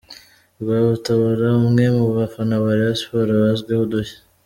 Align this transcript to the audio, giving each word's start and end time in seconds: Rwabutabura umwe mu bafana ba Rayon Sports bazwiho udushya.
Rwabutabura 0.61 1.47
umwe 1.61 1.85
mu 1.97 2.05
bafana 2.17 2.55
ba 2.63 2.71
Rayon 2.79 2.97
Sports 3.01 3.33
bazwiho 3.43 3.81
udushya. 3.85 4.17